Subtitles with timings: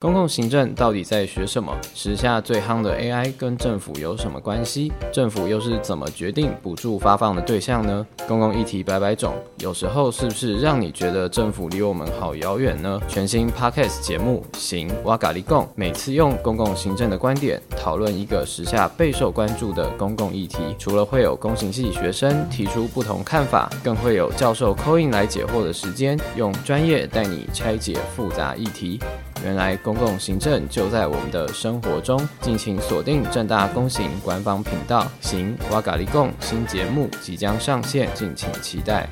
[0.00, 1.76] 公共行政到底在学什么？
[1.94, 4.90] 时下最夯的 AI 跟政府有什么关系？
[5.12, 8.06] 政府又是怎么决定补助发放的对象呢？
[8.26, 12.98] 公共议题百百种，有时候是不是让你觉得政府离我们好遥远呢？
[13.06, 20.74] 全新 Podcast 节目《行哇咖喱贡》，每次用公共行政的观点讨论一个时下备受关注的公共议题。
[20.78, 28.98] 除了会有公行系学生提出不同看法，更会有教授 Coin 来解惑的时间，用专业带你拆解复杂议题。
[29.44, 39.08] 原来公共行政就在我们的生活中，敬请锁定正大公行官方频道，行哇嘎利贡新节目即将上线，敬请期待。